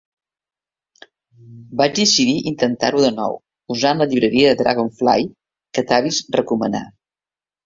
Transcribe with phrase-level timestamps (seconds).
[1.81, 3.37] Vaig decidir intentar-ho de nou,
[3.77, 5.29] usant la llibreria de Dragonfly
[5.79, 6.85] que Tavis recomanar.